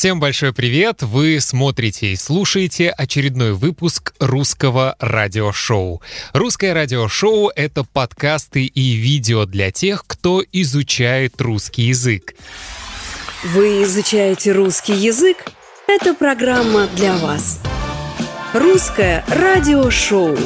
Всем 0.00 0.18
большой 0.18 0.54
привет! 0.54 1.02
Вы 1.02 1.40
смотрите 1.40 2.12
и 2.12 2.16
слушаете 2.16 2.88
очередной 2.88 3.52
выпуск 3.52 4.14
русского 4.18 4.96
радиошоу. 4.98 6.00
Русское 6.32 6.72
радиошоу— 6.72 7.50
это 7.54 7.84
подкасты 7.84 8.64
и 8.64 8.92
видео 8.92 9.44
для 9.44 9.70
тех, 9.70 10.04
кто 10.06 10.42
изучает 10.52 11.38
русский 11.42 11.82
язык. 11.82 12.34
Вы 13.44 13.82
изучаете 13.82 14.52
русский 14.52 14.94
язык? 14.94 15.44
Это 15.86 16.14
программа 16.14 16.86
для 16.96 17.14
вас. 17.18 17.60
Русское 18.54 19.22
радиошоу. 19.28 20.38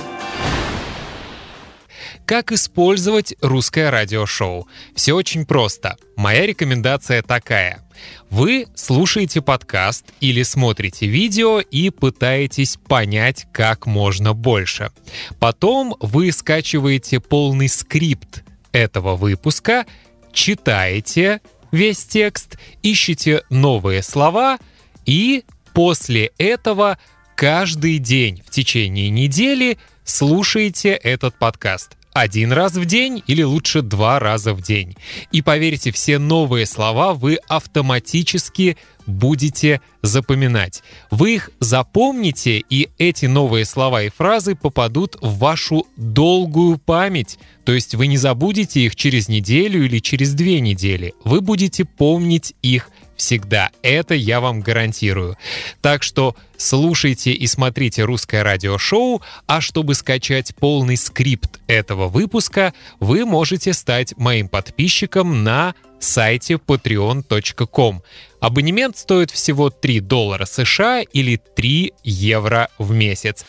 Как 2.27 2.53
использовать 2.53 3.35
русское 3.43 3.91
радиошоу? 3.91 4.67
Все 4.95 5.13
очень 5.13 5.45
просто. 5.45 5.99
Моя 6.17 6.47
рекомендация 6.47 7.23
такая. 7.23 7.83
Вы 8.31 8.67
слушаете 8.75 9.43
подкаст 9.43 10.07
или 10.21 10.43
смотрите 10.43 11.07
видео 11.07 11.61
и 11.61 11.91
пытаетесь 11.91 12.79
понять 12.89 13.47
как 13.53 13.85
можно 13.85 14.33
больше. 14.33 14.91
Потом 15.39 15.97
вы 16.01 16.33
скачиваете 16.33 17.21
полный 17.21 17.69
скрипт 17.69 18.43
этого 18.73 19.17
выпуска, 19.17 19.85
читаете 20.33 21.43
весь 21.73 22.07
текст, 22.07 22.57
ищете 22.83 23.43
новые 23.51 24.03
слова 24.03 24.59
и 25.05 25.45
после 25.75 26.33
этого 26.39 26.99
каждый 27.37 27.99
день 27.99 28.43
в 28.47 28.51
течение 28.51 29.11
недели 29.11 29.77
слушаете 30.05 30.93
этот 30.93 31.39
подкаст 31.39 31.99
один 32.15 32.53
раз 32.53 32.75
в 32.75 32.85
день 32.87 33.23
или 33.27 33.43
лучше 33.43 33.83
два 33.83 34.21
раза 34.21 34.55
в 34.55 34.63
день. 34.63 34.97
И 35.33 35.43
поверьте, 35.43 35.91
все 35.91 36.19
новые 36.19 36.65
слова 36.65 37.13
вы 37.13 37.39
автоматически 37.49 38.79
будете 39.07 39.81
запоминать. 40.01 40.83
Вы 41.11 41.35
их 41.35 41.51
запомните, 41.61 42.63
и 42.71 42.89
эти 42.99 43.27
новые 43.27 43.65
слова 43.65 44.05
и 44.05 44.11
фразы 44.11 44.55
попадут 44.55 45.17
в 45.21 45.39
вашу 45.39 45.87
долгую 45.97 46.79
память. 46.79 47.39
То 47.65 47.73
есть 47.73 47.95
вы 47.95 48.07
не 48.07 48.17
забудете 48.17 48.81
их 48.81 48.97
через 48.97 49.29
неделю 49.29 49.85
или 49.85 49.99
через 49.99 50.35
две 50.35 50.61
недели. 50.61 51.15
Вы 51.25 51.41
будете 51.41 51.85
помнить 51.85 52.55
их 52.63 52.91
всегда. 53.17 53.71
Это 53.83 54.15
я 54.15 54.41
вам 54.41 54.61
гарантирую. 54.61 55.37
Так 55.81 56.03
что 56.03 56.37
слушайте 56.57 57.33
и 57.33 57.47
смотрите 57.47 58.05
русское 58.05 58.43
радиошоу, 58.43 59.23
а 59.47 59.61
чтобы 59.61 59.95
скачать 59.95 60.55
полный 60.57 60.97
скрипт 60.97 61.61
этого 61.67 62.09
выпуска, 62.09 62.73
вы 63.01 63.25
можете 63.25 63.73
стать 63.73 64.17
моим 64.17 64.49
подписчиком 64.49 65.45
на 65.45 65.75
сайте 66.01 66.55
patreon.com. 66.55 68.03
Абонемент 68.41 68.97
стоит 68.97 69.31
всего 69.31 69.71
3 69.71 70.01
доллара 70.01 70.45
США 70.45 71.01
или 71.01 71.41
3 71.57 71.93
евро 72.05 72.69
в 72.79 72.93
месяц. 72.93 73.45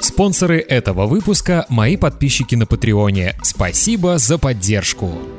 Спонсоры 0.00 0.60
этого 0.60 1.06
выпуска— 1.06 1.66
мои 1.68 1.96
подписчики 1.96 2.54
на 2.54 2.66
Патреоне. 2.66 3.36
Спасибо 3.42 4.18
за 4.18 4.38
поддержку. 4.38 5.37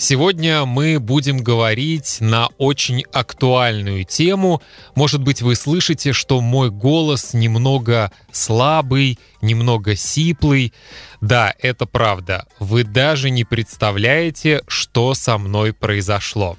Сегодня 0.00 0.64
мы 0.64 1.00
будем 1.00 1.38
говорить 1.38 2.18
на 2.20 2.46
очень 2.56 3.02
актуальную 3.12 4.04
тему. 4.04 4.62
Может 4.94 5.20
быть, 5.24 5.42
вы 5.42 5.56
слышите, 5.56 6.12
что 6.12 6.40
мой 6.40 6.70
голос 6.70 7.34
немного 7.34 8.12
слабый, 8.30 9.18
немного 9.42 9.96
сиплый. 9.96 10.72
Да, 11.20 11.52
это 11.58 11.84
правда. 11.84 12.46
Вы 12.60 12.84
даже 12.84 13.30
не 13.30 13.42
представляете, 13.42 14.62
что 14.68 15.14
со 15.14 15.36
мной 15.36 15.72
произошло. 15.72 16.56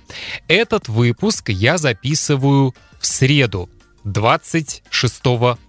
Этот 0.49 0.89
выпуск 0.89 1.47
я 1.47 1.77
записываю 1.77 2.75
в 2.99 3.07
среду, 3.07 3.69
26 4.03 5.21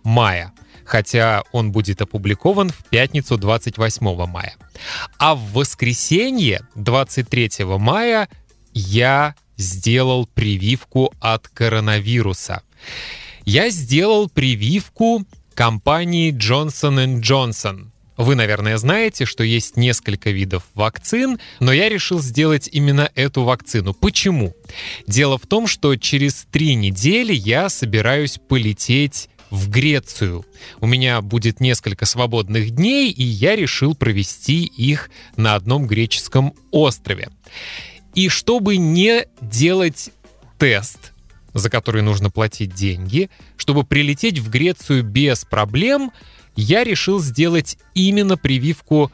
мая 0.03 0.53
хотя 0.91 1.45
он 1.53 1.71
будет 1.71 2.03
опубликован 2.03 2.71
в 2.71 2.85
пятницу 2.91 3.39
28 3.39 4.27
мая. 4.27 4.56
А 5.19 5.37
в 5.37 5.53
воскресенье 5.53 6.62
23 6.75 7.65
мая 7.78 8.28
я 8.75 9.37
сделал 9.56 10.27
прививку 10.27 11.12
от 11.21 11.47
коронавируса. 11.47 12.62
Я 13.45 13.71
сделал 13.71 14.29
прививку 14.29 15.25
компании 15.55 16.33
Johnson 16.33 17.21
Johnson. 17.21 17.91
Вы, 18.17 18.34
наверное, 18.34 18.77
знаете, 18.77 19.25
что 19.25 19.45
есть 19.45 19.79
несколько 19.79 20.31
видов 20.31 20.65
вакцин, 20.75 21.39
но 21.59 21.73
я 21.73 21.89
решил 21.89 22.21
сделать 22.21 22.69
именно 22.71 23.11
эту 23.15 23.45
вакцину. 23.45 23.95
Почему? 23.95 24.55
Дело 25.06 25.39
в 25.39 25.47
том, 25.47 25.67
что 25.67 25.97
через 25.97 26.47
три 26.50 26.75
недели 26.75 27.33
я 27.33 27.71
собираюсь 27.71 28.39
полететь 28.47 29.30
в 29.50 29.69
Грецию. 29.69 30.44
У 30.81 30.87
меня 30.87 31.21
будет 31.21 31.61
несколько 31.61 32.06
свободных 32.06 32.71
дней, 32.71 33.11
и 33.11 33.22
я 33.22 33.56
решил 33.56 33.94
провести 33.94 34.65
их 34.65 35.11
на 35.37 35.55
одном 35.55 35.87
греческом 35.87 36.55
острове. 36.71 37.31
И 38.15 38.28
чтобы 38.28 38.77
не 38.77 39.27
делать 39.41 40.11
тест, 40.59 41.12
за 41.53 41.71
который 41.71 42.03
нужно 42.03 42.31
платить 42.31 42.75
деньги, 42.75 43.31
чтобы 43.56 43.84
прилететь 43.84 44.38
в 44.38 44.50
Грецию 44.50 45.03
без 45.03 45.44
проблем, 45.44 46.12
я 46.56 46.84
решил 46.84 47.21
сделать 47.21 47.78
именно 47.94 48.37
прививку 48.37 49.11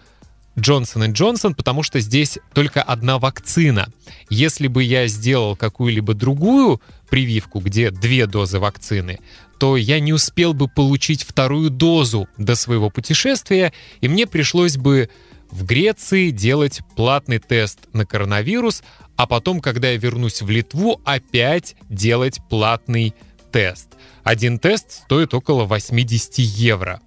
Johnson 0.56 1.12
Johnson, 1.12 1.54
потому 1.54 1.82
что 1.82 2.00
здесь 2.00 2.38
только 2.54 2.82
одна 2.82 3.18
вакцина. 3.18 3.88
Если 4.30 4.68
бы 4.68 4.82
я 4.82 5.06
сделал 5.06 5.54
какую-либо 5.54 6.14
другую 6.14 6.80
прививку, 7.10 7.60
где 7.60 7.90
две 7.90 8.26
дозы 8.26 8.58
вакцины, 8.58 9.20
то 9.58 9.76
я 9.76 10.00
не 10.00 10.12
успел 10.12 10.52
бы 10.54 10.68
получить 10.68 11.22
вторую 11.22 11.70
дозу 11.70 12.28
до 12.36 12.54
своего 12.54 12.90
путешествия, 12.90 13.72
и 14.00 14.08
мне 14.08 14.26
пришлось 14.26 14.76
бы 14.76 15.10
в 15.50 15.64
Греции 15.64 16.30
делать 16.30 16.80
платный 16.96 17.38
тест 17.38 17.80
на 17.92 18.04
коронавирус, 18.04 18.82
а 19.16 19.26
потом, 19.26 19.60
когда 19.60 19.90
я 19.90 19.96
вернусь 19.96 20.42
в 20.42 20.50
Литву, 20.50 21.00
опять 21.04 21.76
делать 21.88 22.40
платный 22.50 23.14
тест. 23.52 23.88
Один 24.22 24.58
тест 24.58 24.90
стоит 25.04 25.32
около 25.34 25.64
80 25.64 26.38
евро. 26.38 27.00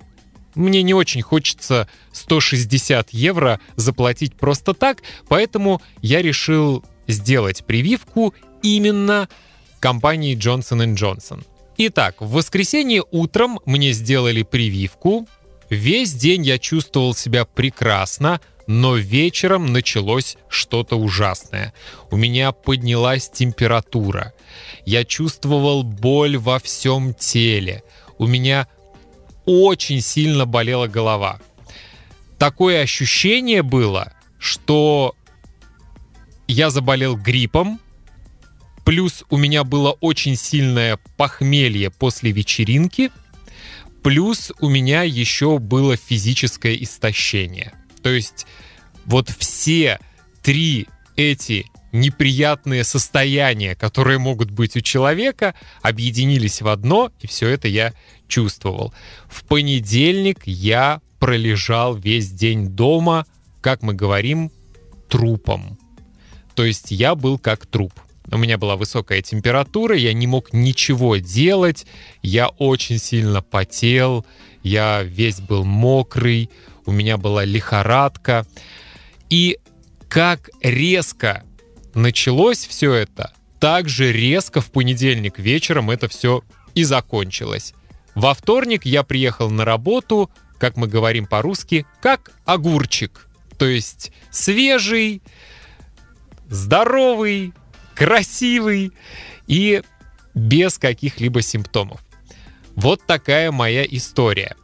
Мне 0.56 0.82
не 0.82 0.94
очень 0.94 1.22
хочется 1.22 1.88
160 2.12 3.12
евро 3.12 3.60
заплатить 3.76 4.36
просто 4.36 4.74
так, 4.74 5.04
поэтому 5.28 5.82
я 6.02 6.22
решил 6.22 6.84
сделать 7.08 7.66
прививку 7.66 8.34
именно 8.64 9.30
компании 9.80 10.36
Johnson 10.36 10.96
Johnson. 10.96 11.46
Итак, 11.82 12.16
в 12.20 12.32
воскресенье 12.32 13.06
утром 13.10 13.62
мне 13.64 13.94
сделали 13.94 14.44
прививку. 14.44 15.30
Весь 15.70 16.14
день 16.14 16.44
я 16.44 16.58
чувствовал 16.60 17.16
себя 17.16 17.46
прекрасно, 17.46 18.42
но 18.68 18.98
вечером 18.98 19.72
началось 19.72 20.36
что-то 20.50 20.98
ужасное. 20.98 21.74
У 22.12 22.18
меня 22.18 22.52
поднялась 22.52 23.30
температура. 23.30 24.34
Я 24.86 25.06
чувствовал 25.06 25.84
боль 25.84 26.38
во 26.38 26.60
всем 26.60 27.14
теле. 27.14 27.84
У 28.18 28.28
меня 28.28 28.68
очень 29.46 30.02
сильно 30.02 30.46
болела 30.46 30.88
голова. 30.88 31.40
Такое 32.38 32.82
ощущение 32.82 33.64
было, 33.64 34.12
что 34.38 35.16
я 36.46 36.72
заболел 36.72 37.16
гриппом, 37.16 37.80
Плюс 38.90 39.24
у 39.30 39.38
меня 39.38 39.64
было 39.64 39.92
очень 39.92 40.36
сильное 40.36 40.98
похмелье 41.16 41.92
после 41.92 42.32
вечеринки. 42.32 43.12
Плюс 44.02 44.52
у 44.62 44.68
меня 44.68 45.04
еще 45.04 45.60
было 45.60 45.96
физическое 45.96 46.74
истощение. 46.74 47.72
То 48.02 48.10
есть 48.10 48.48
вот 49.06 49.30
все 49.30 50.00
три 50.42 50.88
эти 51.16 51.68
неприятные 51.92 52.84
состояния, 52.84 53.76
которые 53.76 54.18
могут 54.18 54.50
быть 54.50 54.76
у 54.76 54.82
человека, 54.82 55.54
объединились 55.84 56.64
в 56.64 56.68
одно, 56.68 57.12
и 57.22 57.28
все 57.28 57.48
это 57.48 57.68
я 57.68 57.94
чувствовал. 58.28 58.92
В 59.30 59.44
понедельник 59.44 60.40
я 60.46 61.00
пролежал 61.20 61.94
весь 61.96 62.32
день 62.32 62.70
дома, 62.70 63.28
как 63.62 63.84
мы 63.84 63.94
говорим, 63.94 64.52
трупом. 65.10 65.78
То 66.56 66.66
есть 66.66 66.90
я 66.90 67.14
был 67.14 67.38
как 67.38 67.68
труп. 67.68 67.94
У 68.32 68.38
меня 68.38 68.58
была 68.58 68.76
высокая 68.76 69.22
температура, 69.22 69.96
я 69.96 70.14
не 70.14 70.28
мог 70.28 70.54
ничего 70.54 71.18
делать, 71.18 71.86
я 72.22 72.50
очень 72.50 73.00
сильно 73.00 73.42
потел, 73.42 74.26
я 74.62 75.02
весь 75.04 75.40
был 75.40 75.64
мокрый, 75.64 76.50
у 76.86 76.92
меня 76.92 77.18
была 77.18 77.44
лихорадка. 77.44 78.46
И 79.30 79.58
как 80.08 80.50
резко 80.62 81.44
началось 81.94 82.66
все 82.66 82.94
это, 82.94 83.34
так 83.60 83.90
же 83.90 84.12
резко 84.12 84.62
в 84.62 84.72
понедельник 84.72 85.40
вечером 85.40 85.90
это 85.90 86.08
все 86.08 86.44
и 86.76 86.84
закончилось. 86.84 87.74
Во 88.16 88.34
вторник 88.34 88.86
я 88.86 89.04
приехал 89.04 89.50
на 89.50 89.66
работу, 89.66 90.30
как 90.58 90.78
мы 90.78 90.88
говорим 90.88 91.26
по-русски, 91.26 91.86
как 92.02 92.32
огурчик. 92.46 93.28
То 93.58 93.66
есть 93.66 94.12
свежий, 94.30 95.22
здоровый, 96.50 97.54
красивый 98.00 98.94
и 99.46 99.84
без 100.34 100.78
каких-либо 100.78 101.42
симптомов. 101.42 102.00
Вот 102.76 103.06
такая 103.06 103.52
моя 103.52 103.84
история. 103.84 104.56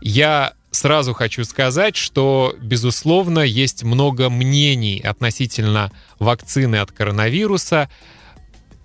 Я 0.00 0.54
сразу 0.72 1.14
хочу 1.14 1.44
сказать, 1.44 1.94
что, 1.94 2.56
безусловно, 2.60 3.38
есть 3.38 3.84
много 3.84 4.30
мнений 4.30 4.98
относительно 4.98 5.92
вакцины 6.18 6.76
от 6.76 6.90
коронавируса. 6.90 7.88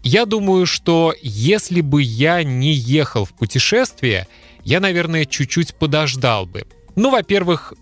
Я 0.03 0.25
думаю, 0.25 0.67
что 0.67 1.15
если 1.23 1.81
бы 1.81 2.03
я 2.03 2.43
не 2.43 2.73
ехал 2.73 3.25
в 3.25 3.33
путешествие, 3.33 4.27
я, 4.63 4.79
наверное, 4.79 5.25
чуть-чуть 5.25 5.73
подождал 5.73 6.45
бы. 6.45 6.67
Ну, 6.95 7.09
во-первых, 7.09 7.73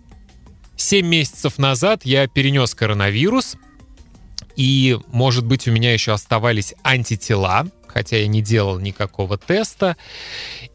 7 0.78 1.06
месяцев 1.06 1.58
назад 1.58 2.06
я 2.06 2.26
перенес 2.28 2.74
коронавирус, 2.74 3.58
и, 4.60 5.00
может 5.08 5.46
быть, 5.46 5.70
у 5.70 5.72
меня 5.72 5.94
еще 5.94 6.12
оставались 6.12 6.74
антитела, 6.84 7.66
хотя 7.88 8.18
я 8.18 8.28
не 8.28 8.42
делал 8.42 8.78
никакого 8.78 9.38
теста. 9.38 9.96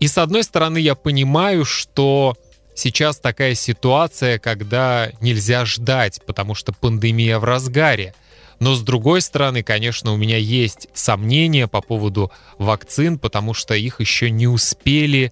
И, 0.01 0.09
с 0.09 0.17
одной 0.17 0.43
стороны, 0.43 0.79
я 0.79 0.95
понимаю, 0.95 1.67
что 1.67 2.35
сейчас 2.75 3.19
такая 3.19 3.55
ситуация, 3.55 4.39
когда 4.39 5.11
нельзя 5.21 5.67
ждать, 5.67 6.23
потому 6.25 6.55
что 6.55 6.73
пандемия 6.73 7.39
в 7.39 7.45
разгаре. 7.45 8.15
Но 8.59 8.75
с 8.75 8.81
другой 8.81 9.21
стороны, 9.21 9.63
конечно, 9.63 10.15
у 10.15 10.17
меня 10.17 10.39
есть 10.39 10.89
сомнения 10.95 11.69
по 11.69 11.83
поводу 11.83 12.33
вакцин, 12.57 13.19
потому 13.19 13.53
что 13.53 13.75
их 13.75 14.01
еще 14.01 14.31
не 14.31 14.47
успели 14.47 15.31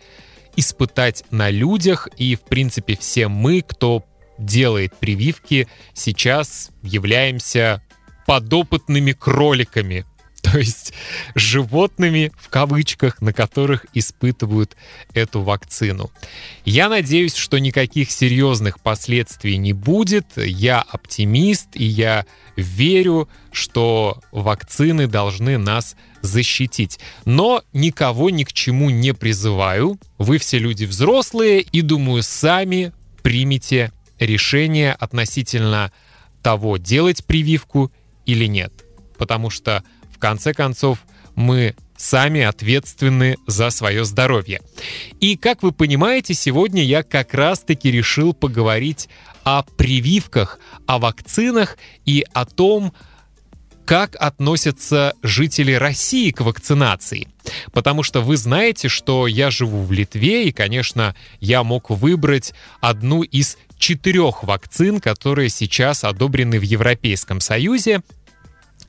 испытать 0.56 1.24
на 1.30 1.48
людях, 1.48 2.06
и, 2.18 2.36
в 2.36 2.42
принципе, 2.42 2.98
все 2.98 3.28
мы, 3.28 3.62
кто 3.62 4.04
делает 4.36 4.94
прививки, 4.94 5.68
сейчас 5.94 6.68
являемся 6.82 7.82
подопытными 8.26 9.12
кроликами, 9.12 10.04
то 10.42 10.58
есть 10.58 10.92
животными 11.34 12.32
в 12.36 12.48
кавычках, 12.48 13.22
на 13.22 13.32
которых 13.32 13.86
испытывают 13.94 14.76
эту 15.14 15.40
вакцину. 15.40 16.10
Я 16.64 16.88
надеюсь, 16.88 17.36
что 17.36 17.58
никаких 17.58 18.10
серьезных 18.10 18.80
последствий 18.80 19.56
не 19.56 19.72
будет. 19.72 20.26
Я 20.36 20.80
оптимист 20.80 21.68
и 21.74 21.84
я 21.84 22.26
верю, 22.56 23.28
что 23.52 24.20
вакцины 24.32 25.06
должны 25.06 25.58
нас 25.58 25.94
защитить. 26.22 26.98
Но 27.24 27.62
никого 27.72 28.30
ни 28.30 28.42
к 28.44 28.52
чему 28.52 28.90
не 28.90 29.14
призываю. 29.14 29.98
Вы 30.18 30.38
все 30.38 30.58
люди 30.58 30.84
взрослые 30.84 31.60
и, 31.60 31.82
думаю, 31.82 32.22
сами 32.22 32.92
примите 33.22 33.92
решение 34.18 34.92
относительно 34.92 35.92
того, 36.42 36.76
делать 36.76 37.24
прививку 37.24 37.92
или 38.26 38.46
нет. 38.46 38.72
Потому 39.18 39.50
что 39.50 39.84
конце 40.22 40.54
концов, 40.54 40.98
мы 41.34 41.74
сами 41.96 42.42
ответственны 42.42 43.36
за 43.48 43.70
свое 43.70 44.04
здоровье. 44.04 44.60
И, 45.20 45.36
как 45.36 45.64
вы 45.64 45.72
понимаете, 45.72 46.32
сегодня 46.32 46.84
я 46.84 47.02
как 47.02 47.34
раз-таки 47.34 47.90
решил 47.90 48.32
поговорить 48.32 49.08
о 49.42 49.64
прививках, 49.64 50.60
о 50.86 51.00
вакцинах 51.00 51.76
и 52.06 52.24
о 52.32 52.44
том, 52.46 52.92
как 53.84 54.14
относятся 54.14 55.14
жители 55.24 55.72
России 55.72 56.30
к 56.30 56.42
вакцинации. 56.42 57.26
Потому 57.72 58.04
что 58.04 58.20
вы 58.20 58.36
знаете, 58.36 58.88
что 58.88 59.26
я 59.26 59.50
живу 59.50 59.82
в 59.82 59.90
Литве, 59.90 60.44
и, 60.44 60.52
конечно, 60.52 61.16
я 61.40 61.64
мог 61.64 61.90
выбрать 61.90 62.54
одну 62.80 63.22
из 63.22 63.58
четырех 63.82 64.44
вакцин, 64.44 65.00
которые 65.00 65.48
сейчас 65.48 66.04
одобрены 66.04 66.60
в 66.60 66.62
Европейском 66.62 67.40
Союзе. 67.40 68.02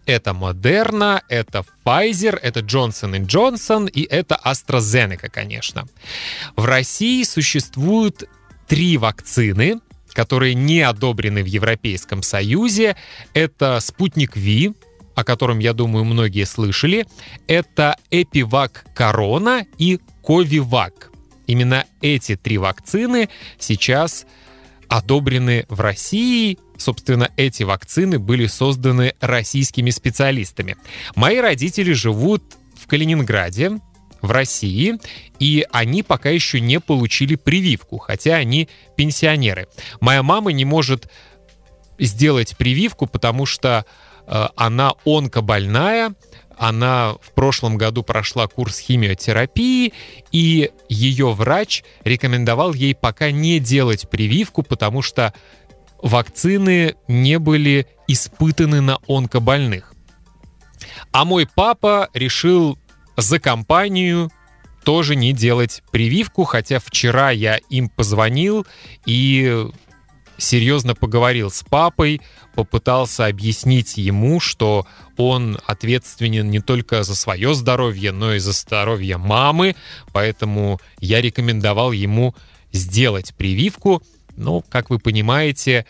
Это 0.05 0.31
Moderna, 0.31 1.21
это 1.29 1.65
Pfizer, 1.83 2.37
это 2.37 2.59
Johnson 2.59 3.25
Johnson 3.25 3.89
и 3.89 4.03
это 4.03 4.39
AstraZeneca, 4.45 5.29
конечно. 5.29 5.87
В 6.55 6.65
России 6.65 7.23
существуют 7.23 8.25
три 8.67 8.97
вакцины, 8.97 9.79
которые 10.13 10.53
не 10.53 10.81
одобрены 10.81 11.41
в 11.41 11.47
Европейском 11.47 12.21
Союзе. 12.21 12.95
Это 13.33 13.79
спутник 13.79 14.35
Ви, 14.37 14.73
о 15.15 15.23
котором, 15.23 15.57
я 15.57 15.73
думаю, 15.73 16.05
многие 16.05 16.45
слышали. 16.45 17.07
Это 17.47 17.97
Эпивак 18.11 18.85
Корона 18.93 19.65
и 19.79 19.99
Ковивак. 20.21 21.09
Именно 21.47 21.85
эти 22.01 22.35
три 22.35 22.59
вакцины 22.59 23.29
сейчас 23.57 24.27
одобрены 24.97 25.65
в 25.69 25.79
России 25.81 26.59
Собственно, 26.75 27.29
эти 27.37 27.63
вакцины 27.63 28.19
были 28.19 28.45
созданы 28.47 29.13
российскими 29.21 29.89
специалистами. 29.89 30.75
Мои 31.15 31.37
родители 31.37 31.93
живут 31.93 32.43
в 32.75 32.87
Калининграде, 32.87 33.79
в 34.21 34.31
России, 34.31 34.99
и 35.39 35.65
они 35.71 36.03
пока 36.03 36.29
еще 36.29 36.59
не 36.59 36.81
получили 36.81 37.35
прививку, 37.35 37.99
хотя 37.99 38.35
они 38.35 38.67
пенсионеры. 38.97 39.67
Моя 40.01 40.23
мама 40.23 40.51
не 40.51 40.65
может 40.65 41.09
сделать 41.99 42.57
прививку, 42.57 43.05
потому 43.07 43.45
что 43.45 43.85
э, 44.27 44.47
она 44.57 44.93
онкобольная, 45.05 46.15
она 46.57 47.15
в 47.21 47.31
прошлом 47.33 47.77
году 47.77 48.03
прошла 48.03 48.47
курс 48.47 48.79
химиотерапии, 48.79 49.93
и 50.31 50.71
ее 50.89 51.33
врач 51.33 51.83
рекомендовал 52.03 52.73
ей 52.73 52.95
пока 52.95 53.31
не 53.31 53.59
делать 53.59 54.09
прививку, 54.09 54.63
потому 54.63 55.01
что 55.01 55.33
вакцины 56.01 56.95
не 57.07 57.39
были 57.39 57.87
испытаны 58.07 58.81
на 58.81 58.99
онкобольных. 59.07 59.93
А 61.11 61.25
мой 61.25 61.47
папа 61.47 62.09
решил 62.13 62.77
за 63.17 63.39
компанию 63.39 64.31
тоже 64.83 65.15
не 65.15 65.33
делать 65.33 65.81
прививку, 65.91 66.43
хотя 66.43 66.79
вчера 66.79 67.31
я 67.31 67.57
им 67.69 67.89
позвонил 67.89 68.65
и 69.05 69.67
серьезно 70.43 70.95
поговорил 70.95 71.49
с 71.49 71.63
папой, 71.63 72.21
попытался 72.55 73.25
объяснить 73.25 73.97
ему, 73.97 74.39
что 74.39 74.85
он 75.17 75.57
ответственен 75.65 76.49
не 76.49 76.59
только 76.59 77.03
за 77.03 77.15
свое 77.15 77.53
здоровье, 77.53 78.11
но 78.11 78.33
и 78.35 78.39
за 78.39 78.51
здоровье 78.51 79.17
мамы, 79.17 79.75
поэтому 80.11 80.79
я 80.99 81.21
рекомендовал 81.21 81.91
ему 81.91 82.35
сделать 82.71 83.33
прививку. 83.35 84.03
Но, 84.35 84.61
как 84.61 84.89
вы 84.89 84.99
понимаете, 84.99 85.85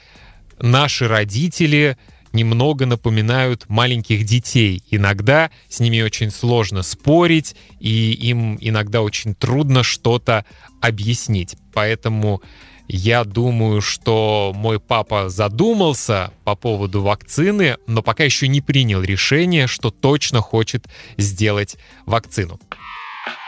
наши 0.59 1.07
родители 1.07 1.97
немного 2.33 2.85
напоминают 2.85 3.69
маленьких 3.69 4.25
детей. 4.25 4.83
Иногда 4.89 5.51
с 5.69 5.79
ними 5.79 6.01
очень 6.01 6.31
сложно 6.31 6.81
спорить, 6.81 7.55
и 7.79 8.11
им 8.11 8.57
иногда 8.59 9.01
очень 9.01 9.35
трудно 9.35 9.83
что-то 9.83 10.45
объяснить. 10.81 11.55
Поэтому 11.73 12.41
я 12.87 13.23
думаю, 13.23 13.81
что 13.81 14.51
мой 14.55 14.79
папа 14.79 15.29
задумался 15.29 16.31
по 16.43 16.55
поводу 16.55 17.01
вакцины, 17.01 17.77
но 17.87 18.01
пока 18.01 18.23
еще 18.23 18.47
не 18.47 18.61
принял 18.61 19.01
решение, 19.01 19.67
что 19.67 19.89
точно 19.89 20.41
хочет 20.41 20.85
сделать 21.17 21.77
вакцину. 22.05 22.59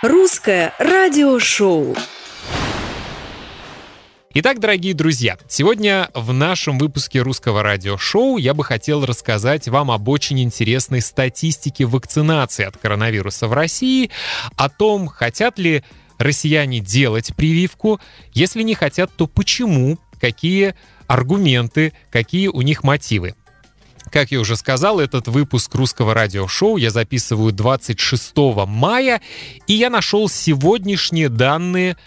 Русское 0.01 0.73
радиошоу. 0.79 1.95
Итак, 4.37 4.59
дорогие 4.59 4.93
друзья, 4.93 5.37
сегодня 5.47 6.09
в 6.13 6.33
нашем 6.33 6.77
выпуске 6.77 7.21
русского 7.21 7.63
радиошоу 7.63 8.35
я 8.35 8.53
бы 8.53 8.65
хотел 8.65 9.05
рассказать 9.05 9.69
вам 9.69 9.91
об 9.91 10.09
очень 10.09 10.41
интересной 10.41 10.99
статистике 10.99 11.85
вакцинации 11.85 12.65
от 12.65 12.75
коронавируса 12.75 13.47
в 13.47 13.53
России, 13.53 14.11
о 14.57 14.67
том, 14.67 15.07
хотят 15.07 15.57
ли 15.57 15.85
россияне 16.17 16.79
делать 16.79 17.35
прививку, 17.35 17.99
если 18.33 18.63
не 18.63 18.75
хотят, 18.75 19.11
то 19.15 19.27
почему, 19.27 19.99
какие 20.19 20.75
аргументы, 21.07 21.93
какие 22.11 22.47
у 22.47 22.61
них 22.61 22.83
мотивы. 22.83 23.35
Как 24.11 24.31
я 24.31 24.39
уже 24.39 24.55
сказал, 24.55 24.99
этот 24.99 25.27
выпуск 25.27 25.73
русского 25.75 26.13
радиошоу 26.13 26.77
я 26.77 26.91
записываю 26.91 27.51
26 27.51 28.33
мая, 28.67 29.21
и 29.67 29.73
я 29.73 29.89
нашел 29.89 30.29
сегодняшние 30.29 31.29
данные 31.29 31.97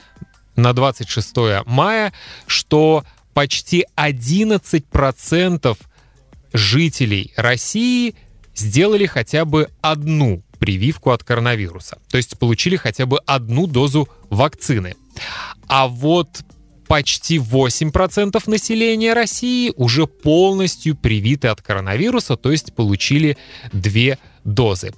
на 0.57 0.73
26 0.73 1.67
мая, 1.67 2.12
что 2.47 3.05
почти 3.35 3.85
11% 3.97 5.79
жителей 6.53 7.33
России 7.37 8.15
сделали 8.55 9.07
хотя 9.07 9.45
бы 9.45 9.69
одну 9.81 10.43
прививку 10.59 11.11
от 11.11 11.25
коронавируса. 11.25 11.99
То 12.11 12.17
есть 12.17 12.38
получили 12.38 12.77
хотя 12.77 13.07
бы 13.07 13.19
одну 13.27 13.67
дозу 13.67 14.09
вакцины. 14.31 14.95
А 15.69 15.88
вот 15.88 16.45
почти 16.87 17.37
8% 17.37 18.43
населения 18.47 19.12
России 19.12 19.73
уже 19.77 20.07
полностью 20.07 20.97
привиты 20.97 21.49
от 21.49 21.61
коронавируса, 21.61 22.37
то 22.37 22.50
есть 22.50 22.75
получили 22.75 23.37
две 23.73 24.19
дозы. 24.45 24.93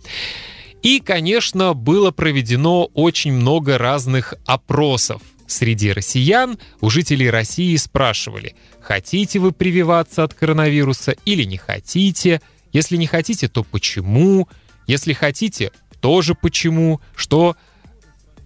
И, 0.83 1.00
конечно, 1.00 1.75
было 1.75 2.11
проведено 2.11 2.85
очень 2.95 3.33
много 3.33 3.76
разных 3.76 4.35
опросов 4.47 5.21
Среди 5.50 5.93
россиян 5.93 6.61
у 6.81 6.90
жителей 6.90 7.29
России 7.29 7.75
спрашивали, 7.75 8.55
хотите 8.81 9.40
вы 9.40 9.50
прививаться 9.50 10.23
от 10.23 10.33
коронавируса 10.33 11.17
или 11.25 11.43
не 11.43 11.57
хотите, 11.57 12.40
если 12.73 12.97
не 12.97 13.09
хотите, 13.09 13.49
то 13.49 13.64
почему, 13.64 14.49
если 14.90 15.12
хотите, 15.12 15.70
тоже 16.00 16.35
почему, 16.35 17.00
что 17.14 17.56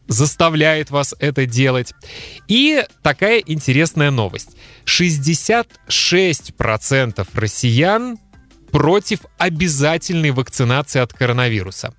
заставляет 0.08 0.90
вас 0.90 1.14
это 1.18 1.46
делать. 1.46 1.94
И 2.48 2.84
такая 3.02 3.38
интересная 3.38 4.10
новость. 4.10 4.50
66% 4.84 7.26
россиян 7.32 8.18
против 8.70 9.20
обязательной 9.38 10.32
вакцинации 10.32 11.00
от 11.00 11.14
коронавируса. 11.14 11.94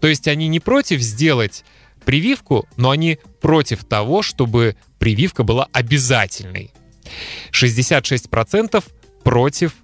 То 0.00 0.06
есть 0.06 0.28
они 0.28 0.46
не 0.46 0.60
против 0.60 1.00
сделать 1.00 1.64
прививку, 2.04 2.68
но 2.76 2.90
они 2.90 3.18
против 3.40 3.84
того, 3.84 4.22
чтобы 4.22 4.76
прививка 5.00 5.42
была 5.42 5.66
обязательной. 5.72 6.70
66% 7.50 8.84
против 9.24 9.74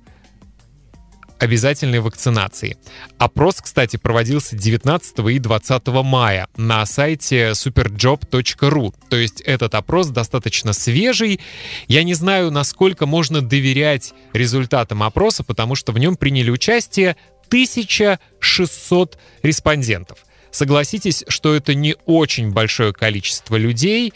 обязательной 1.44 2.00
вакцинации. 2.00 2.76
Опрос, 3.18 3.56
кстати, 3.62 3.96
проводился 3.96 4.56
19 4.56 5.18
и 5.30 5.38
20 5.38 5.86
мая 5.88 6.48
на 6.56 6.84
сайте 6.86 7.50
superjob.ru. 7.50 8.94
То 9.08 9.16
есть 9.16 9.40
этот 9.42 9.74
опрос 9.74 10.08
достаточно 10.08 10.72
свежий. 10.72 11.40
Я 11.86 12.02
не 12.02 12.14
знаю, 12.14 12.50
насколько 12.50 13.06
можно 13.06 13.40
доверять 13.40 14.12
результатам 14.32 15.02
опроса, 15.02 15.44
потому 15.44 15.74
что 15.74 15.92
в 15.92 15.98
нем 15.98 16.16
приняли 16.16 16.50
участие 16.50 17.16
1600 17.48 19.18
респондентов. 19.42 20.18
Согласитесь, 20.50 21.24
что 21.28 21.54
это 21.54 21.74
не 21.74 21.96
очень 22.06 22.52
большое 22.52 22.92
количество 22.92 23.56
людей, 23.56 24.12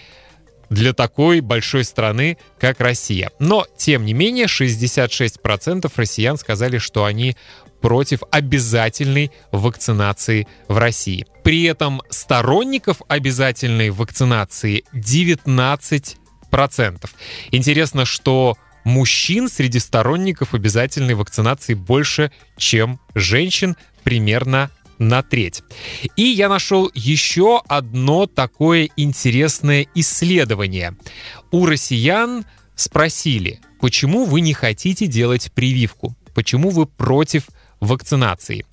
для 0.71 0.93
такой 0.93 1.41
большой 1.41 1.85
страны, 1.85 2.39
как 2.59 2.81
Россия. 2.81 3.31
Но, 3.39 3.67
тем 3.77 4.05
не 4.05 4.13
менее, 4.13 4.47
66% 4.47 5.91
россиян 5.97 6.37
сказали, 6.37 6.79
что 6.79 7.05
они 7.05 7.37
против 7.81 8.23
обязательной 8.31 9.31
вакцинации 9.53 10.47
в 10.67 10.79
России. 10.79 11.27
При 11.45 11.65
этом 11.65 12.03
сторонников 12.11 13.03
обязательной 13.09 13.91
вакцинации 13.91 14.85
19%. 14.93 16.17
Интересно, 17.53 18.05
что 18.05 18.57
мужчин 18.85 19.49
среди 19.49 19.79
сторонников 19.79 20.55
обязательной 20.55 21.15
вакцинации 21.15 21.75
больше, 21.75 22.33
чем 22.57 23.01
женщин, 23.15 23.77
примерно 24.03 24.71
на 24.99 25.23
треть. 25.23 25.63
И 26.17 26.23
я 26.23 26.49
нашел 26.49 26.91
еще 26.95 27.63
одно 27.69 28.27
такое 28.27 28.89
интересное 28.97 29.87
исследование. 29.95 30.97
У 31.51 31.67
россиян 31.67 32.45
спросили, 32.75 33.61
почему 33.81 34.25
вы 34.25 34.41
не 34.41 34.55
хотите 34.55 35.07
делать 35.07 35.53
прививку, 35.53 36.17
почему 36.35 36.71
вы 36.71 36.87
против 36.87 37.45
вакцинации. 37.81 38.65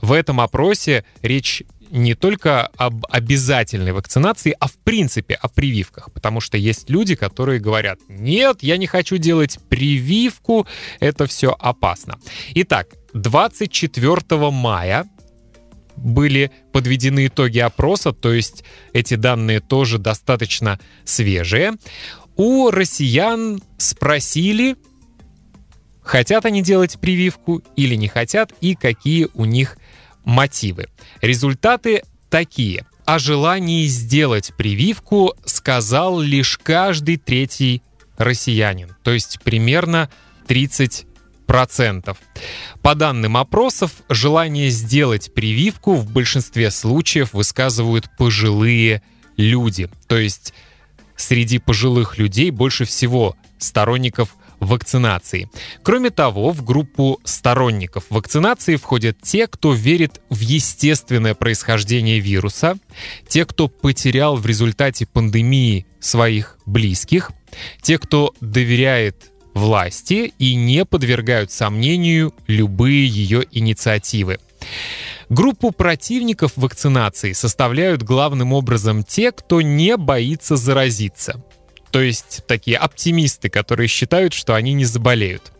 В 0.00 0.12
этом 0.12 0.40
опросе 0.40 1.04
речь 1.22 1.62
не 1.90 2.14
только 2.14 2.66
об 2.76 3.06
обязательной 3.08 3.92
вакцинации, 3.92 4.54
а 4.58 4.66
в 4.66 4.74
принципе 4.78 5.34
о 5.34 5.48
прививках. 5.48 6.12
Потому 6.12 6.40
что 6.40 6.58
есть 6.58 6.90
люди, 6.90 7.14
которые 7.14 7.60
говорят, 7.60 7.98
нет, 8.08 8.62
я 8.62 8.76
не 8.76 8.86
хочу 8.86 9.16
делать 9.16 9.58
прививку, 9.68 10.66
это 11.00 11.26
все 11.26 11.54
опасно. 11.58 12.18
Итак, 12.54 12.88
24 13.12 14.50
мая 14.50 15.06
были 15.96 16.50
подведены 16.72 17.26
итоги 17.26 17.58
опроса, 17.58 18.12
то 18.12 18.32
есть 18.32 18.64
эти 18.92 19.14
данные 19.14 19.60
тоже 19.60 19.98
достаточно 19.98 20.78
свежие. 21.04 21.72
У 22.36 22.70
россиян 22.70 23.62
спросили, 23.78 24.76
хотят 26.02 26.44
они 26.44 26.62
делать 26.62 26.98
прививку 27.00 27.62
или 27.76 27.94
не 27.94 28.08
хотят, 28.08 28.52
и 28.60 28.74
какие 28.74 29.28
у 29.34 29.44
них 29.44 29.78
мотивы. 30.24 30.88
Результаты 31.20 32.02
такие. 32.30 32.86
О 33.04 33.18
желании 33.18 33.86
сделать 33.86 34.52
прививку 34.56 35.34
сказал 35.44 36.20
лишь 36.20 36.58
каждый 36.58 37.18
третий 37.18 37.82
россиянин, 38.16 38.96
то 39.02 39.10
есть 39.10 39.40
примерно 39.44 40.08
30 40.46 41.06
процентов. 41.46 42.18
По 42.82 42.94
данным 42.94 43.36
опросов, 43.36 43.92
желание 44.08 44.70
сделать 44.70 45.32
прививку 45.34 45.94
в 45.94 46.10
большинстве 46.10 46.70
случаев 46.70 47.32
высказывают 47.32 48.08
пожилые 48.16 49.02
люди. 49.36 49.88
То 50.06 50.16
есть 50.16 50.54
среди 51.16 51.58
пожилых 51.58 52.18
людей 52.18 52.50
больше 52.50 52.84
всего 52.84 53.36
сторонников 53.58 54.36
вакцинации. 54.60 55.50
Кроме 55.82 56.10
того, 56.10 56.50
в 56.50 56.64
группу 56.64 57.20
сторонников 57.24 58.04
вакцинации 58.10 58.76
входят 58.76 59.18
те, 59.22 59.46
кто 59.46 59.72
верит 59.72 60.20
в 60.30 60.40
естественное 60.40 61.34
происхождение 61.34 62.18
вируса, 62.20 62.76
те, 63.28 63.44
кто 63.44 63.68
потерял 63.68 64.36
в 64.36 64.46
результате 64.46 65.06
пандемии 65.06 65.86
своих 66.00 66.58
близких, 66.66 67.30
те, 67.82 67.98
кто 67.98 68.34
доверяет 68.40 69.30
власти 69.54 70.34
и 70.38 70.54
не 70.54 70.84
подвергают 70.84 71.50
сомнению 71.50 72.34
любые 72.46 73.06
ее 73.06 73.44
инициативы. 73.52 74.38
Группу 75.28 75.70
противников 75.70 76.52
вакцинации 76.56 77.32
составляют 77.32 78.02
главным 78.02 78.52
образом 78.52 79.04
те, 79.04 79.32
кто 79.32 79.62
не 79.62 79.96
боится 79.96 80.56
заразиться. 80.56 81.42
То 81.90 82.00
есть 82.00 82.42
такие 82.46 82.76
оптимисты, 82.76 83.48
которые 83.48 83.88
считают, 83.88 84.32
что 84.32 84.54
они 84.54 84.72
не 84.72 84.84
заболеют. 84.84 85.52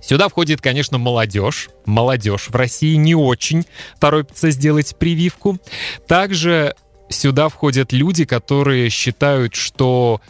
Сюда 0.00 0.28
входит, 0.28 0.60
конечно, 0.60 0.98
молодежь. 0.98 1.70
Молодежь 1.86 2.48
в 2.48 2.56
России 2.56 2.96
не 2.96 3.14
очень 3.14 3.64
торопится 4.00 4.50
сделать 4.50 4.96
прививку. 4.96 5.58
Также 6.08 6.74
сюда 7.08 7.48
входят 7.48 7.92
люди, 7.92 8.24
которые 8.24 8.90
считают, 8.90 9.54
что 9.54 10.20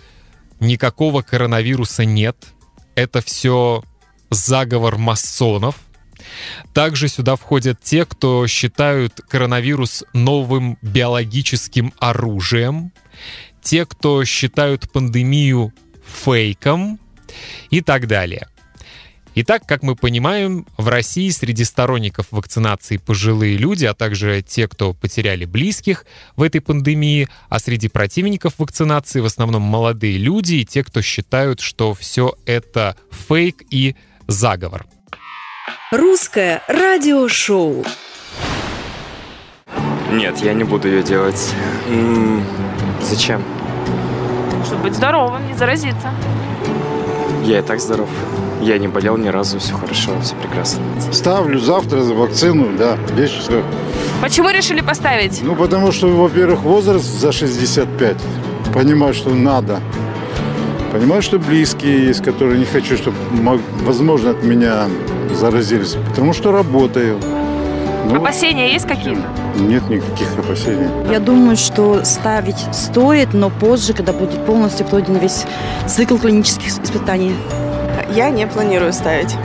никакого 0.61 1.23
коронавируса 1.23 2.05
нет, 2.05 2.37
это 2.95 3.21
все 3.21 3.83
заговор 4.31 4.99
масонов. 4.99 5.77
Также 6.73 7.09
сюда 7.09 7.37
входят 7.37 7.81
те, 7.83 8.05
кто 8.05 8.47
считают 8.47 9.21
коронавирус 9.29 10.05
новым 10.13 10.79
биологическим 10.83 11.93
оружием, 11.99 12.93
те, 13.61 13.85
кто 13.87 14.25
считают 14.25 14.91
пандемию 14.91 15.73
фейком 16.07 16.99
и 17.71 17.81
так 17.81 18.07
далее. 18.07 18.49
Итак, 19.35 19.62
как 19.67 19.83
мы 19.83 19.97
понимаем, 19.97 20.67
в 20.77 20.89
России 20.89 21.31
среди 21.31 21.65
сторонников 21.65 22.27
вакцинации 22.33 22.99
пожилые 22.99 23.57
люди, 23.57 23.87
а 23.87 23.95
также 23.95 24.43
те, 24.43 24.69
кто 24.69 24.93
потеряли 24.93 25.47
близких 25.47 26.05
в 26.37 26.43
этой 26.43 26.61
пандемии, 26.61 27.29
а 27.49 27.59
среди 27.59 27.89
противников 27.89 28.55
вакцинации 28.59 29.21
в 29.21 29.25
основном 29.25 29.62
молодые 29.62 30.19
люди 30.19 30.57
и 30.57 30.67
те, 30.67 30.85
кто 30.85 31.01
считают, 31.01 31.61
что 31.61 31.95
все 31.95 32.35
это 32.45 32.95
фейк 33.11 33.62
и 33.71 33.97
заговор. 34.27 34.85
Русское 35.91 36.62
радиошоу. 36.69 37.87
Нет, 40.11 40.39
я 40.43 40.53
не 40.53 40.65
буду 40.65 40.89
ее 40.89 41.03
делать. 41.03 41.55
М-м, 41.89 42.45
зачем? 43.01 43.43
Чтобы 44.67 44.83
быть 44.83 44.95
здоровым, 44.95 45.47
не 45.49 45.55
заразиться. 45.55 46.12
Я 47.45 47.61
и 47.61 47.62
так 47.62 47.81
здоров. 47.81 48.11
Я 48.62 48.78
не 48.78 48.87
болел 48.87 49.16
ни 49.16 49.26
разу, 49.26 49.59
все 49.59 49.75
хорошо, 49.75 50.12
все 50.23 50.37
прекрасно. 50.37 50.81
Ставлю 51.11 51.59
завтра 51.59 52.00
за 52.00 52.14
вакцину, 52.14 52.69
да, 52.78 52.97
10 53.16 53.35
часов. 53.35 53.64
Почему 54.21 54.50
решили 54.50 54.81
поставить? 54.81 55.40
Ну, 55.42 55.57
потому 55.57 55.90
что, 55.90 56.07
во-первых, 56.07 56.62
возраст 56.62 57.04
за 57.04 57.33
65. 57.33 58.16
Понимаю, 58.73 59.14
что 59.14 59.31
надо. 59.31 59.81
Понимаю, 60.92 61.23
что 61.23 61.40
близкие 61.40 62.07
есть, 62.07 62.23
которые 62.23 62.61
не 62.61 62.64
хочу, 62.64 62.97
чтобы, 62.97 63.16
возможно, 63.85 64.31
от 64.31 64.45
меня 64.45 64.87
заразились. 65.35 65.97
Потому 66.11 66.33
что 66.33 66.52
работаю. 66.52 67.19
Ну, 68.11 68.16
Опасения 68.16 68.73
есть 68.73 68.87
какие-то? 68.87 69.23
Нет 69.57 69.88
никаких 69.90 70.38
опасений. 70.38 70.88
Я 71.11 71.19
думаю, 71.19 71.57
что 71.57 72.04
ставить 72.04 72.64
стоит, 72.73 73.35
но 73.35 73.50
позже, 73.50 73.92
когда 73.92 74.12
будет 74.12 74.47
полностью 74.47 74.87
пройден 74.87 75.16
весь 75.16 75.45
цикл 75.88 76.16
клинических 76.16 76.69
испытаний. 76.69 77.35
Я 78.14 78.28
не 78.31 78.47
планирую 78.47 78.92
ставить. 78.92 79.37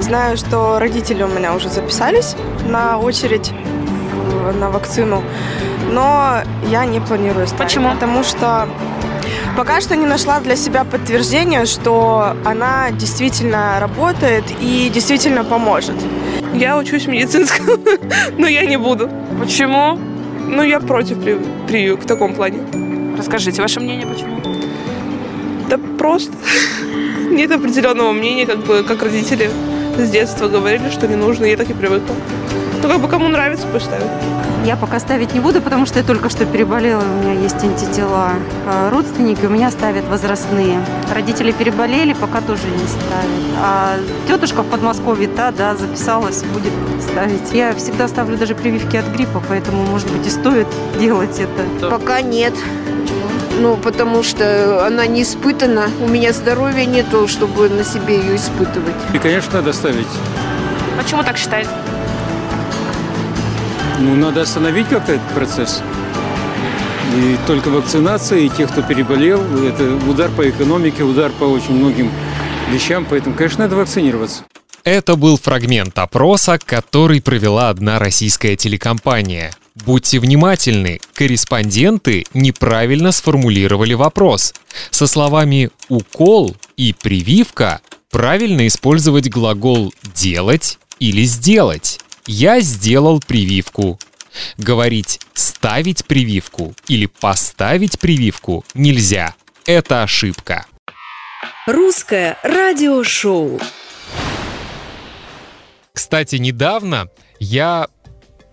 Знаю, 0.00 0.36
что 0.36 0.78
родители 0.78 1.22
у 1.24 1.28
меня 1.28 1.54
уже 1.54 1.68
записались 1.68 2.36
на 2.68 2.98
очередь 2.98 3.52
на 4.60 4.70
вакцину, 4.70 5.22
но 5.90 6.42
я 6.70 6.84
не 6.86 7.00
планирую 7.00 7.46
ставить. 7.48 7.64
Почему? 7.64 7.90
Потому 7.90 8.22
что 8.22 8.68
пока 9.56 9.80
что 9.80 9.96
не 9.96 10.06
нашла 10.06 10.38
для 10.38 10.54
себя 10.54 10.84
подтверждения, 10.84 11.64
что 11.64 12.36
она 12.44 12.90
действительно 12.92 13.80
работает 13.80 14.44
и 14.60 14.88
действительно 14.94 15.42
поможет. 15.42 15.96
Я 16.54 16.78
учусь 16.78 17.06
медицинскому, 17.06 17.72
но 18.38 18.46
я 18.46 18.66
не 18.66 18.76
буду. 18.76 19.10
Почему? 19.40 19.98
Ну, 20.46 20.62
я 20.62 20.78
против 20.78 21.18
прививок 21.66 22.02
в 22.02 22.06
таком 22.06 22.34
плане. 22.34 22.60
Расскажите, 23.18 23.62
ваше 23.62 23.80
мнение 23.80 24.06
почему? 24.06 24.35
Да 25.68 25.78
просто 25.98 26.32
нет 27.30 27.50
определенного 27.50 28.12
мнения, 28.12 28.46
как 28.46 28.58
бы, 28.58 28.82
как 28.82 29.02
родители 29.02 29.50
с 29.98 30.10
детства 30.10 30.48
говорили, 30.48 30.90
что 30.90 31.08
не 31.08 31.16
нужно, 31.16 31.44
я 31.44 31.56
так 31.56 31.70
и 31.70 31.74
привыкла. 31.74 32.14
Ну, 32.86 32.92
как 32.92 33.00
бы 33.00 33.08
кому 33.08 33.26
нравится, 33.26 33.66
пусть 33.72 33.86
ставит. 33.86 34.06
Я 34.64 34.76
пока 34.76 35.00
ставить 35.00 35.34
не 35.34 35.40
буду, 35.40 35.60
потому 35.60 35.86
что 35.86 35.98
я 35.98 36.04
только 36.04 36.30
что 36.30 36.46
переболела, 36.46 37.02
у 37.02 37.24
меня 37.24 37.32
есть 37.32 37.56
антитела. 37.64 38.30
А 38.64 38.90
родственники 38.90 39.44
у 39.44 39.48
меня 39.48 39.72
ставят 39.72 40.06
возрастные. 40.06 40.78
Родители 41.12 41.50
переболели, 41.50 42.12
пока 42.12 42.40
тоже 42.40 42.62
не 42.62 42.86
ставят. 42.86 43.60
А 43.60 43.96
тетушка 44.28 44.62
в 44.62 44.66
Подмосковье, 44.66 45.26
та, 45.26 45.50
да, 45.50 45.74
записалась, 45.74 46.44
будет 46.44 46.72
ставить. 47.02 47.52
Я 47.52 47.74
всегда 47.74 48.06
ставлю 48.06 48.36
даже 48.36 48.54
прививки 48.54 48.96
от 48.96 49.06
гриппа, 49.06 49.42
поэтому, 49.48 49.84
может 49.86 50.08
быть, 50.12 50.24
и 50.24 50.30
стоит 50.30 50.68
делать 51.00 51.40
это. 51.40 51.90
Пока 51.90 52.20
нет. 52.20 52.54
Ну, 53.58 53.76
потому 53.76 54.22
что 54.22 54.86
она 54.86 55.06
не 55.08 55.22
испытана. 55.22 55.88
У 56.00 56.06
меня 56.06 56.32
здоровья 56.32 56.84
нету, 56.84 57.26
чтобы 57.26 57.68
на 57.68 57.82
себе 57.82 58.20
ее 58.20 58.36
испытывать. 58.36 58.94
И, 59.12 59.18
конечно, 59.18 59.54
надо 59.54 59.72
ставить. 59.72 60.06
Почему 60.96 61.24
так 61.24 61.36
считаете? 61.36 61.70
Ну, 63.98 64.14
надо 64.14 64.42
остановить 64.42 64.88
как-то 64.88 65.12
этот 65.12 65.28
процесс. 65.30 65.82
И 67.16 67.36
только 67.46 67.68
вакцинация, 67.68 68.40
и 68.40 68.48
тех, 68.48 68.70
кто 68.70 68.82
переболел, 68.82 69.40
это 69.64 69.96
удар 70.08 70.30
по 70.30 70.48
экономике, 70.48 71.02
удар 71.02 71.30
по 71.30 71.44
очень 71.44 71.72
многим 71.72 72.10
вещам, 72.70 73.06
поэтому, 73.08 73.34
конечно, 73.34 73.64
надо 73.64 73.76
вакцинироваться. 73.76 74.44
Это 74.84 75.16
был 75.16 75.38
фрагмент 75.38 75.98
опроса, 75.98 76.58
который 76.62 77.22
провела 77.22 77.70
одна 77.70 77.98
российская 77.98 78.54
телекомпания. 78.54 79.52
Будьте 79.74 80.20
внимательны, 80.20 81.00
корреспонденты 81.14 82.24
неправильно 82.34 83.12
сформулировали 83.12 83.94
вопрос. 83.94 84.54
Со 84.90 85.06
словами 85.06 85.70
«укол» 85.88 86.56
и 86.76 86.92
«прививка» 86.92 87.80
правильно 88.10 88.66
использовать 88.66 89.28
глагол 89.28 89.92
«делать» 90.14 90.78
или 90.98 91.24
«сделать». 91.24 91.98
Я 92.26 92.60
сделал 92.60 93.20
прививку. 93.20 93.98
Говорить 94.58 95.20
«ставить 95.32 96.04
прививку» 96.04 96.74
или 96.88 97.06
«поставить 97.06 97.98
прививку» 97.98 98.64
нельзя. 98.74 99.34
Это 99.64 100.02
ошибка. 100.02 100.66
Русское 101.66 102.36
радиошоу. 102.42 103.60
Кстати, 105.92 106.36
недавно 106.36 107.08
я 107.38 107.88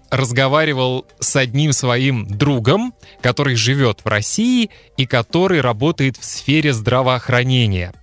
разговаривал 0.10 1.08
с 1.20 1.36
одним 1.36 1.74
своим 1.74 2.27
другом, 2.27 2.94
который 3.22 3.56
живет 3.56 4.01
в 4.03 4.08
России 4.08 4.70
и 4.98 5.08
который 5.08 5.62
работает 5.62 6.18
в 6.18 6.24
сфере 6.24 6.74
здравоохранения. 6.74 7.94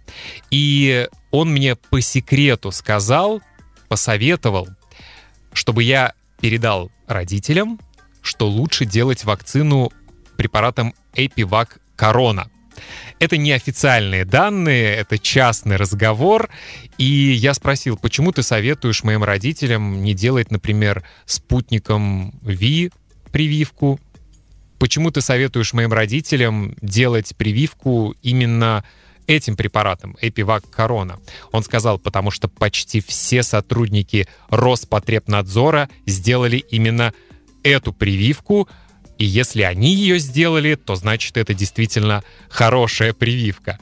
И 0.51 1.09
он 1.31 1.51
мне 1.53 1.77
по 1.77 2.01
секрету 2.01 2.73
сказал, 2.73 3.41
посоветовал, 3.89 4.69
чтобы 5.53 5.83
я 5.83 6.15
передал 6.41 6.91
родителям, 7.07 7.79
что 8.23 8.49
лучше 8.49 8.85
делать 8.85 9.25
вакцину 9.25 9.93
препаратом 10.37 10.95
Epivac 11.15 11.79
Corona. 11.97 12.49
Это 13.19 13.37
не 13.37 13.53
официальные 13.53 14.25
данные, 14.25 14.95
это 14.95 15.19
частный 15.19 15.77
разговор. 15.77 16.49
И 16.97 17.05
я 17.05 17.53
спросил, 17.53 17.99
почему 17.99 18.33
ты 18.33 18.43
советуешь 18.43 19.05
моим 19.05 19.23
родителям 19.23 20.03
не 20.03 20.15
делать, 20.15 20.51
например, 20.51 21.05
спутником 21.27 22.39
Ви 22.43 22.91
прививку? 23.31 24.01
Почему 24.79 25.11
ты 25.11 25.21
советуешь 25.21 25.75
моим 25.75 25.93
родителям 25.93 26.75
делать 26.81 27.37
прививку 27.37 28.15
именно 28.23 28.83
этим 29.31 29.57
препаратом, 29.57 30.17
Эпивак 30.21 30.69
Корона. 30.71 31.21
Он 31.53 31.63
сказал, 31.63 31.99
потому 31.99 32.31
что 32.31 32.49
почти 32.49 33.01
все 33.01 33.43
сотрудники 33.43 34.27
Роспотребнадзора 34.49 35.89
сделали 36.05 36.57
именно 36.57 37.15
эту 37.63 37.93
прививку, 37.93 38.69
и 39.19 39.25
если 39.25 39.63
они 39.63 39.95
ее 39.95 40.19
сделали, 40.19 40.75
то 40.75 40.97
значит 40.97 41.37
это 41.37 41.55
действительно 41.55 42.25
хорошая 42.49 43.13
прививка. 43.13 43.79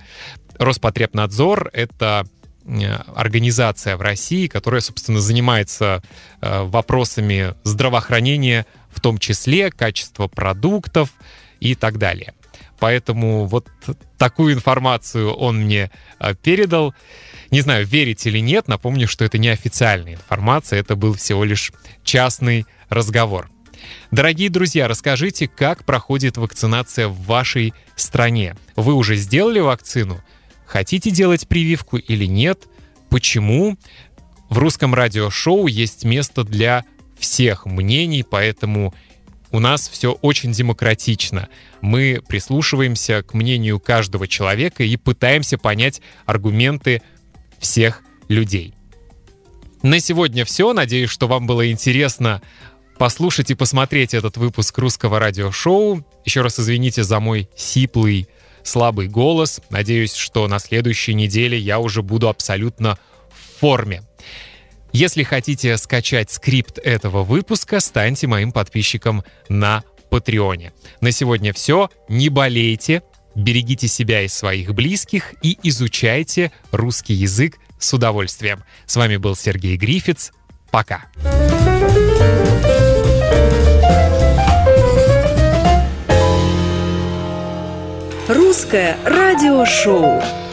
Роспотребнадзор— 0.58 1.70
это 1.72 2.26
э, 2.66 2.92
организация 3.14 3.96
в 3.96 4.02
России, 4.02 4.48
которая, 4.48 4.80
собственно, 4.80 5.20
занимается 5.20 6.02
э, 6.40 6.62
вопросами 6.64 7.54
здравоохранения, 7.62 8.66
в 8.90 9.00
том 9.00 9.18
числе 9.18 9.70
качества 9.70 10.26
продуктов 10.26 11.14
и 11.60 11.74
так 11.74 11.98
далее. 11.98 12.34
Поэтому 12.78 13.46
вот 13.46 13.68
такую 14.16 14.54
информацию 14.54 15.32
он 15.32 15.64
мне 15.64 15.90
э, 16.18 16.34
передал. 16.34 16.94
Не 17.50 17.60
знаю, 17.60 17.86
верить 17.86 18.26
или 18.26 18.38
нет, 18.38 18.68
напомню, 18.68 19.08
что 19.08 19.24
это 19.24 19.38
не 19.38 19.48
официальная 19.48 20.14
информация, 20.14 20.80
это 20.80 20.96
был 20.96 21.14
всего 21.14 21.44
лишь 21.44 21.72
частный 22.04 22.66
разговор. 22.88 23.50
Дорогие 24.10 24.50
друзья, 24.50 24.88
расскажите, 24.88 25.48
как 25.48 25.84
проходит 25.84 26.36
вакцинация 26.36 27.08
в 27.08 27.20
вашей 27.22 27.74
стране. 27.96 28.56
Вы 28.76 28.94
уже 28.94 29.16
сделали 29.16 29.60
вакцину? 29.60 30.22
Хотите 30.66 31.10
делать 31.10 31.48
прививку 31.48 31.96
или 31.96 32.26
нет? 32.26 32.64
Почему? 33.08 33.76
В 34.50 34.58
русском 34.58 34.94
радиошоу 34.94 35.66
есть 35.66 36.04
место 36.04 36.44
для 36.44 36.84
всех 37.18 37.66
мнений, 37.66 38.22
поэтому 38.22 38.94
у 39.50 39.60
нас 39.60 39.88
все 39.88 40.12
очень 40.12 40.52
демократично. 40.52 41.48
Мы 41.80 42.20
прислушиваемся 42.26 43.22
к 43.22 43.34
мнению 43.34 43.80
каждого 43.80 44.28
человека 44.28 44.82
и 44.84 44.96
пытаемся 44.96 45.58
понять 45.58 46.02
аргументы 46.26 47.02
всех 47.58 48.02
людей. 48.28 48.74
На 49.82 50.00
сегодня 50.00 50.44
все. 50.44 50.72
Надеюсь, 50.72 51.10
что 51.10 51.28
вам 51.28 51.46
было 51.46 51.70
интересно 51.70 52.42
послушать 52.98 53.50
и 53.50 53.54
посмотреть 53.54 54.12
этот 54.12 54.36
выпуск 54.36 54.76
русского 54.78 55.18
радиошоу. 55.18 56.04
Еще 56.24 56.40
раз 56.40 56.58
извините 56.58 57.04
за 57.04 57.20
мой 57.20 57.48
сиплый, 57.56 58.28
слабый 58.64 59.06
голос. 59.06 59.60
Надеюсь, 59.70 60.14
что 60.14 60.48
на 60.48 60.58
следующей 60.58 61.14
неделе 61.14 61.56
я 61.56 61.78
уже 61.78 62.02
буду 62.02 62.28
абсолютно 62.28 62.98
в 63.30 63.60
форме. 63.60 64.02
Если 64.92 65.22
хотите 65.22 65.76
скачать 65.76 66.30
скрипт 66.30 66.78
этого 66.78 67.22
выпуска, 67.22 67.80
станьте 67.80 68.26
моим 68.26 68.52
подписчиком 68.52 69.22
на 69.48 69.84
Патреоне. 70.10 70.72
На 71.00 71.12
сегодня 71.12 71.52
все. 71.52 71.90
Не 72.08 72.30
болейте, 72.30 73.02
берегите 73.34 73.88
себя 73.88 74.22
и 74.22 74.28
своих 74.28 74.74
близких 74.74 75.34
и 75.42 75.58
изучайте 75.62 76.52
русский 76.72 77.14
язык 77.14 77.58
с 77.78 77.92
удовольствием. 77.92 78.64
С 78.86 78.96
вами 78.96 79.16
был 79.16 79.36
Сергей 79.36 79.76
Грифиц. 79.76 80.32
Пока. 80.70 81.04
Русское 88.28 88.98
радиошоу. 89.04 90.47